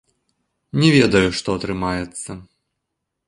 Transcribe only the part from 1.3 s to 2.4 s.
што атрымаецца.